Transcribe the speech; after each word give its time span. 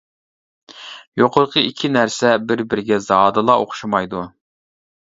يۇقىرىقى 1.21 1.63
ئىككى 1.67 1.91
نەرسە 1.99 2.33
بىر-بىرىگە 2.49 3.01
زادىلا 3.11 3.61
ئوخشىمايدۇ. 3.67 4.27